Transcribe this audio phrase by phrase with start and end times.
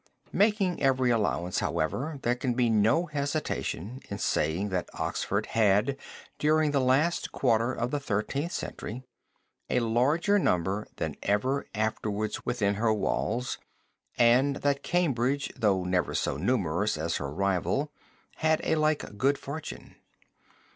[0.33, 5.95] Making every allowance, however, there can be no hesitation in saying that Oxford had
[6.39, 9.03] during the last quarter of the Thirteenth Century
[9.69, 13.59] a larger number than ever afterwards within her walls
[14.17, 17.91] and that Cambridge, though never so numerous as her rival,
[18.37, 19.97] had a like good fortune.